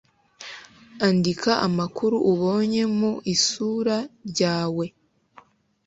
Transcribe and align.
andika 1.07 1.51
amakuru 1.67 2.15
ubonye 2.31 2.81
mu 2.97 3.11
isura 3.33 3.97
ryawe 4.29 4.85